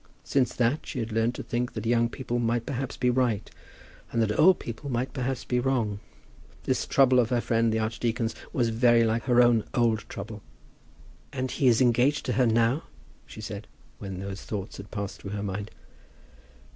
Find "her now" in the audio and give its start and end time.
12.33-12.85